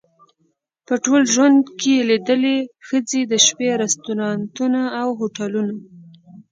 په 0.87 0.93
ټول 1.03 1.21
ژوند 1.33 1.61
کې 1.79 1.95
لیدلې 2.09 2.57
ښځې 2.87 3.21
د 3.31 3.33
شپې 3.45 3.69
رستورانتونه 3.81 4.81
او 5.01 5.07
هوټلونه. 5.19 5.73